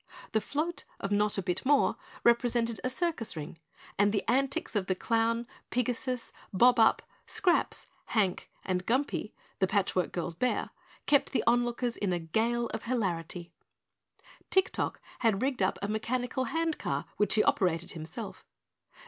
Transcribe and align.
The 0.31 0.41
float 0.41 0.83
of 0.99 1.11
Notta 1.11 1.43
Bit 1.43 1.63
More 1.63 1.95
represented 2.23 2.81
a 2.83 2.89
circus 2.89 3.35
ring, 3.35 3.59
and 3.99 4.11
the 4.11 4.27
antics 4.27 4.75
of 4.75 4.87
the 4.87 4.95
clown, 4.95 5.45
Pigasus, 5.69 6.31
Bob 6.51 6.79
Up, 6.79 7.03
Scraps, 7.27 7.85
Hank 8.05 8.49
and 8.65 8.83
Grumpy, 8.87 9.31
The 9.59 9.67
Patch 9.67 9.95
Work 9.95 10.11
Girl's 10.11 10.33
bear, 10.33 10.71
kept 11.05 11.33
the 11.33 11.43
onlookers 11.45 11.97
in 11.97 12.13
a 12.13 12.17
gale 12.17 12.65
of 12.69 12.85
hilarity. 12.85 13.51
Tik 14.49 14.71
Tok 14.71 14.99
had 15.19 15.43
rigged 15.43 15.61
up 15.61 15.77
a 15.83 15.87
mechanical 15.87 16.45
handcar, 16.45 17.05
which 17.17 17.35
he 17.35 17.43
operated 17.43 17.91
himself. 17.91 18.43